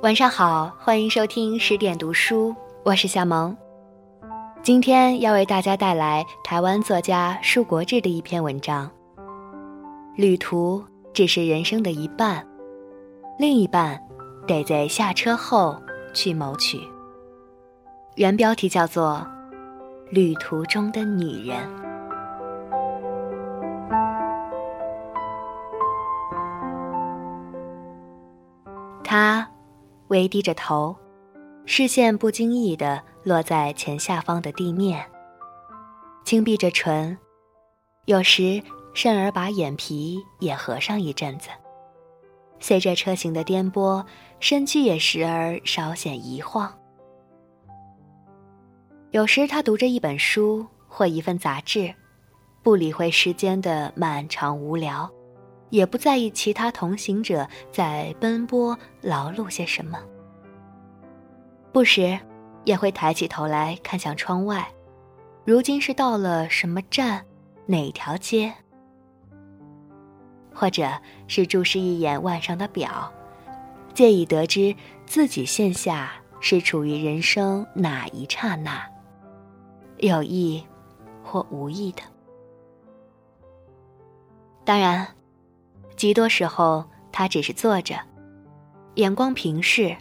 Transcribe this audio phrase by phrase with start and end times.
[0.00, 3.56] 晚上好，欢迎收听十点读书，我是夏萌。
[4.62, 8.88] 今天要为大家带来台湾作家舒国志的一篇文章。
[10.14, 12.46] 旅途只是人生的一半，
[13.40, 14.00] 另一半
[14.46, 15.76] 得在下车后
[16.14, 16.78] 去谋取。
[18.14, 19.26] 原标题叫做
[20.12, 21.58] 《旅途中的女人》。
[29.02, 29.48] 他
[30.08, 30.96] 微低着头，
[31.64, 35.04] 视线不经意地落在前下方的地面。
[36.24, 37.16] 轻闭着唇，
[38.06, 38.62] 有时
[38.92, 41.48] 甚而把眼皮也合上一阵子。
[42.60, 44.04] 随着车行的颠簸，
[44.40, 46.72] 身躯也时而稍显一晃。
[49.10, 51.94] 有时他读着一本书或一份杂志，
[52.62, 55.10] 不理会时间的漫长无聊。
[55.70, 59.98] 也不在意其他同行者在奔波劳碌些什么，
[61.72, 62.18] 不时
[62.64, 64.66] 也会抬起头来看向窗外，
[65.44, 67.24] 如今是到了什么站，
[67.66, 68.52] 哪条街，
[70.54, 70.90] 或者
[71.26, 73.12] 是注视一眼腕上的表，
[73.92, 78.82] 借以得知自己现下是处于人生哪一刹那，
[79.98, 80.64] 有意
[81.22, 82.02] 或无意的。
[84.64, 85.06] 当然。
[85.98, 87.96] 极多时候，他只是坐着，
[88.94, 89.96] 眼光平视，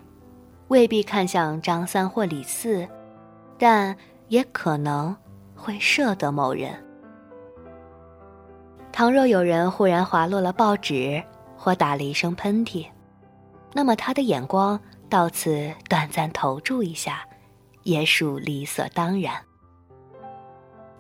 [0.67, 2.87] 未必看向张三或李四，
[3.57, 5.15] 但也可能
[5.55, 6.71] 会摄得某人。
[8.91, 11.21] 倘若有人忽然滑落了报纸，
[11.55, 12.85] 或打了一声喷嚏，
[13.73, 17.25] 那么他的眼光到此短暂投注一下，
[17.81, 19.33] 也属理所当然。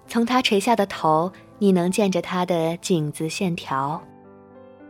[0.07, 4.01] 从他垂下的头，你能见着他的颈子线条。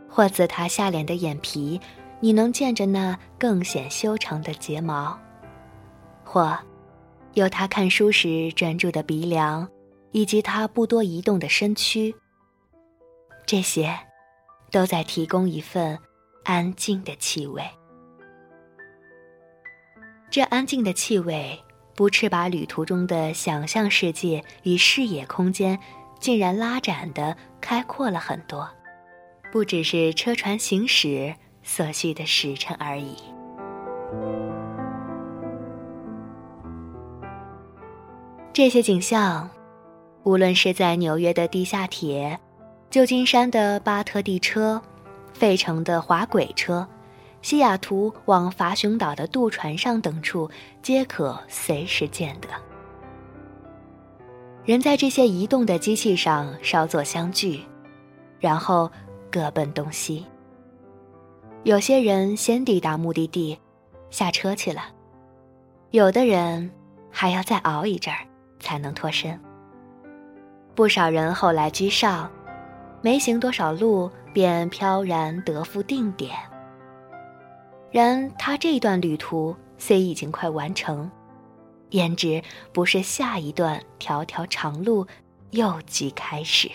[0.08, 1.80] 或自他下脸的眼皮，
[2.20, 5.16] 你能见着那更显修长的睫毛；
[6.24, 6.58] 或，
[7.34, 9.68] 有他看书时专注的鼻梁，
[10.10, 12.14] 以及他不多移动的身躯。
[13.46, 13.96] 这些，
[14.70, 15.98] 都在提供一份
[16.44, 17.62] 安静的气味。
[20.30, 21.58] 这安静的气味，
[21.94, 25.78] 不斥把旅途中的想象世界与视野空间，
[26.20, 28.68] 竟然拉展的开阔了很多。
[29.50, 33.16] 不只是车船行驶所需的时辰而已。
[38.52, 39.48] 这些景象，
[40.24, 42.38] 无论是在纽约的地下铁、
[42.90, 44.82] 旧金山的巴特地车、
[45.32, 46.86] 费城的滑轨车、
[47.40, 50.50] 西雅图往法雄岛的渡船上等处，
[50.82, 52.48] 皆可随时见得。
[54.64, 57.62] 人在这些移动的机器上稍作相聚，
[58.38, 58.90] 然后。
[59.30, 60.26] 各奔东西。
[61.64, 63.58] 有些人先抵达目的地，
[64.10, 64.82] 下车去了；
[65.90, 66.70] 有的人
[67.10, 68.20] 还要再熬一阵儿
[68.60, 69.38] 才能脱身。
[70.74, 72.30] 不少人后来居上，
[73.02, 76.36] 没行多少路便飘然得赴定点。
[77.90, 81.10] 然他这段旅途虽已经快完成，
[81.90, 82.40] 焉知
[82.72, 85.06] 不是下一段条条长路
[85.50, 86.70] 又即开始。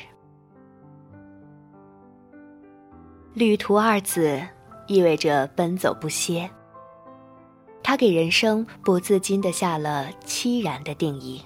[3.36, 4.40] 旅途二字，
[4.86, 6.48] 意味着奔走不歇。
[7.82, 11.42] 他给人生不自禁地下了凄然的定义。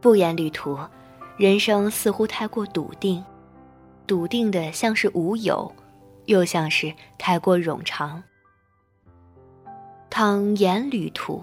[0.00, 0.76] 不言旅途，
[1.36, 3.24] 人生似乎太过笃定，
[4.08, 5.72] 笃定的像是无有，
[6.24, 8.20] 又像是太过冗长。
[10.10, 11.40] 倘言旅途，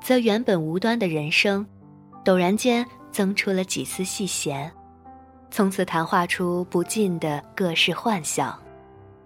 [0.00, 1.64] 则原本无端的人生，
[2.24, 4.68] 陡然间增出了几丝细弦。
[5.56, 8.62] 从此谈话出不尽的各式幻想，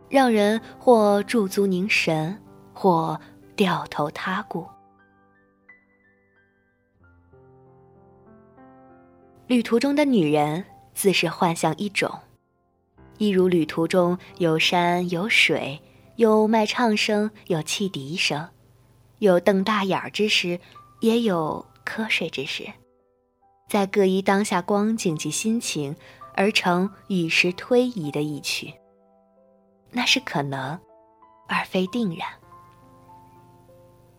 [0.08, 2.40] 让人或驻足凝神，
[2.72, 3.20] 或
[3.56, 4.64] 掉头他顾。
[9.48, 10.64] 旅途中的女人
[10.94, 12.08] 自是幻象一种，
[13.18, 15.82] 一如旅途中有山有水，
[16.14, 18.48] 有卖唱声，有汽笛声，
[19.18, 20.60] 有瞪大眼儿之时，
[21.00, 22.72] 也有瞌睡之时。
[23.68, 25.94] 在各依当下光景及心情，
[26.34, 28.74] 而成与时推移的一曲。
[29.92, 30.78] 那是可能，
[31.48, 32.28] 而非定然。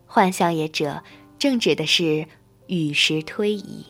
[0.05, 1.01] 幻象也者，
[1.39, 2.27] 正指的是
[2.67, 3.85] 与时推移。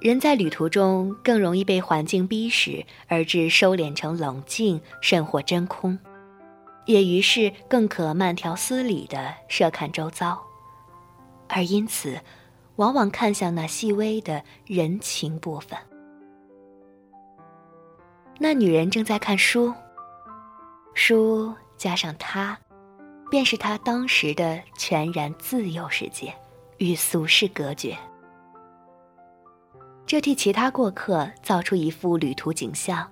[0.00, 5.98] 人在旅途中更容易被环境逼使，而致收敛成冷静，甚或真空，
[6.86, 10.40] 也于是更可慢条斯理的设看周遭，
[11.48, 12.18] 而因此。
[12.80, 15.78] 往往看向那细微的人情部分。
[18.38, 19.70] 那女人正在看书，
[20.94, 22.58] 书加上他，
[23.30, 26.34] 便是他当时的全然自由世界，
[26.78, 27.94] 与俗世隔绝。
[30.06, 33.06] 这替其他过客造出一幅旅途景象：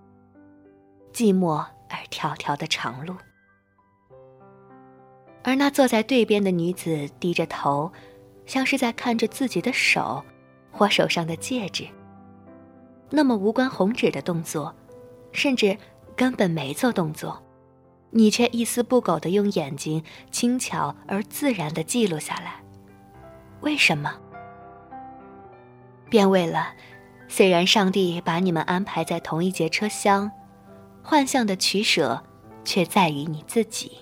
[1.13, 1.57] 寂寞
[1.91, 3.15] 而迢迢的长路。
[5.45, 7.93] 而那坐在对边的女子低着头，
[8.49, 10.25] 像是在看着自己的手，
[10.73, 11.87] 或手上的戒指。
[13.11, 14.75] 那么无关红纸的动作，
[15.31, 15.77] 甚至
[16.17, 17.41] 根本没做动作，
[18.11, 22.61] 你却一丝不苟地用眼睛轻巧而自然地记录下来。
[23.61, 24.19] 为什么？
[26.09, 26.69] 便为了，
[27.29, 30.31] 虽然上帝把你们安排在同一节车厢，
[31.03, 32.25] 幻象的取舍，
[32.65, 33.99] 却在于你自己。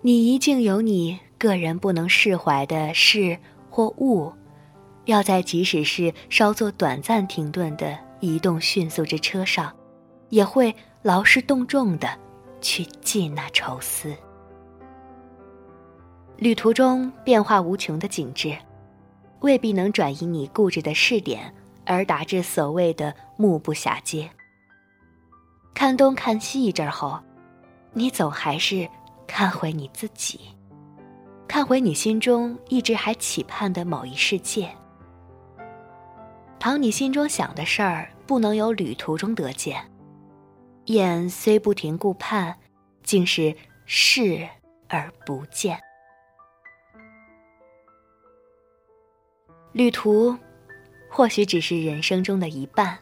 [0.00, 3.38] 你一定有你个人不能释怀的事
[3.70, 4.32] 或物，
[5.04, 9.74] 要在即使是稍作短暂停顿的移动迅速之车上，
[10.30, 12.08] 也会劳师动众的
[12.60, 14.14] 去记那愁思。
[16.36, 18.56] 旅途中变化无穷的景致，
[19.40, 21.54] 未必能转移你固执的视点，
[21.84, 24.28] 而达至所谓的目不暇接。
[25.74, 27.18] 看东看西一阵后，
[27.92, 28.88] 你总还是。
[29.26, 30.38] 看回你自己，
[31.54, 34.68] 看回你心中一直还期盼的某一世界。
[36.58, 39.88] 倘你心中想的事儿不能由旅途中得见，
[40.86, 42.56] 眼虽不停顾盼，
[43.04, 43.54] 竟是
[43.86, 44.48] 视
[44.88, 45.78] 而不见。
[49.70, 50.36] 旅途，
[51.08, 52.98] 或许只是人生中的一半，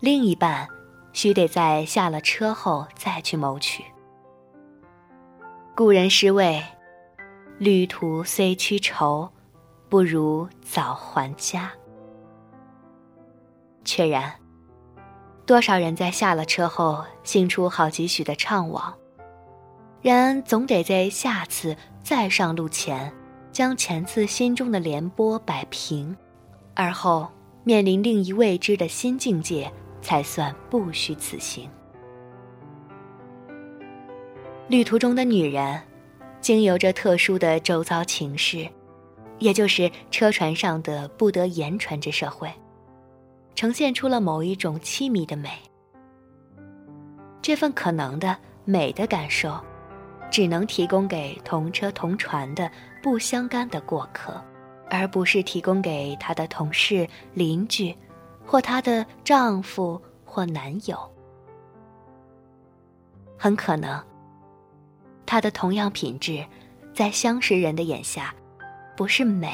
[0.00, 0.66] 另一半，
[1.12, 3.84] 须得在下了车后再去谋取。
[5.76, 6.60] 故人诗谓
[7.58, 9.28] ：“旅途虽驱愁，
[9.88, 11.72] 不如早还家。”
[13.84, 14.32] 确然，
[15.44, 18.92] 多少人在下了车后，心出好几许的怅惘，
[20.02, 23.12] 然总得在下次再上路前，
[23.50, 26.16] 将前次心中的涟波摆平，
[26.74, 27.28] 而后
[27.64, 31.68] 面临另一未知的新境界，才算不虚此行。
[34.68, 35.80] 旅途中的女人，
[36.40, 38.68] 经由着特殊的周遭情势，
[39.38, 42.50] 也就是车船上的不得言传之社会，
[43.54, 45.50] 呈现出了某一种凄迷的美。
[47.42, 49.58] 这份可能的美的感受，
[50.30, 52.70] 只能提供给同车同船的
[53.02, 54.40] 不相干的过客，
[54.90, 57.94] 而不是提供给她的同事、邻居，
[58.46, 60.98] 或她的丈夫或男友。
[63.36, 64.07] 很可能。
[65.30, 66.42] 它的同样品质，
[66.94, 68.34] 在相识人的眼下，
[68.96, 69.52] 不是美，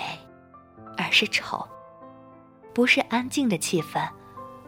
[0.96, 1.66] 而是丑；
[2.72, 4.08] 不是安静的气氛，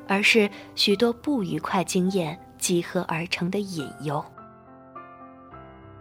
[0.09, 4.23] 而是许多不愉快经验集合而成的隐忧。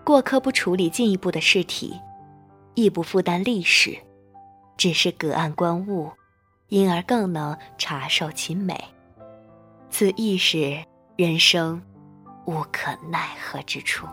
[0.03, 1.93] 过客不处理进一步的事体，
[2.73, 3.95] 亦不负担历史，
[4.75, 6.11] 只是隔岸观物，
[6.69, 8.83] 因而更能察受其美。
[9.91, 10.83] 此亦是
[11.15, 11.79] 人生
[12.47, 14.07] 无可奈何之处。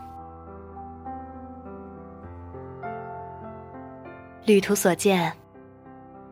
[4.45, 5.33] 旅途所见，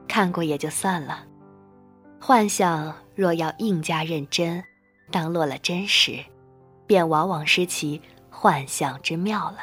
[0.09, 1.25] 看过也就算了。
[2.21, 4.63] 幻象若要硬加认真，
[5.13, 6.19] 当落了真实，
[6.89, 9.59] 便往往失其幻象之妙了。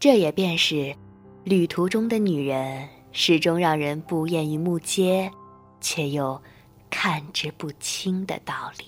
[0.00, 0.96] 这也便是
[1.44, 5.30] 旅途中的女人始终让人不厌于目接，
[5.80, 6.40] 却又
[6.90, 8.86] 看之不清的道理。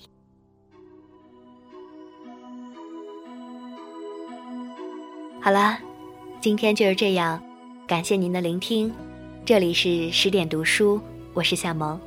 [5.40, 5.78] 好了，
[6.40, 7.40] 今天就是这样。
[7.86, 8.90] 感谢您的聆听，
[9.44, 10.98] 这里是十点读书，
[11.34, 12.00] 我是夏萌。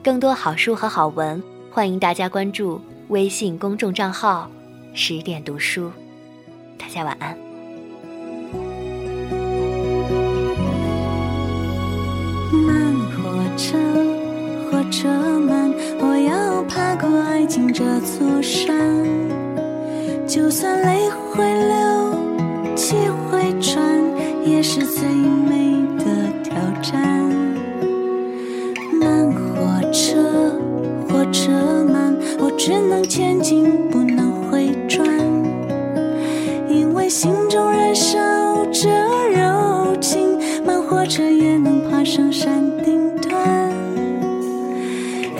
[0.00, 4.48] 更多好书和好文，欢迎大家关注微信公众账号
[4.94, 5.90] “十点读书”。
[6.78, 7.36] 大家晚安。
[12.52, 13.76] 慢火车，
[14.70, 15.08] 火车
[15.40, 19.04] 慢，我要爬过爱情这座山，
[20.28, 21.77] 就算泪会流，气会喘。
[21.77, 21.77] 也
[24.70, 26.04] 是最美的
[26.44, 27.00] 挑战。
[29.00, 30.52] 慢火车，
[31.08, 31.50] 火车
[31.90, 35.08] 慢，我只能前进，不能回转，
[36.68, 38.18] 因为心中燃烧
[38.66, 38.90] 着
[39.30, 40.38] 柔情。
[40.66, 43.72] 慢火车也能爬上山顶端。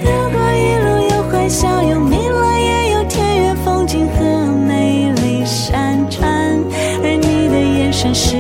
[0.00, 4.24] 如果一路有欢笑，有迷乱，也有田园风景和
[4.66, 6.58] 美丽山川，
[7.02, 8.38] 而你的眼神是。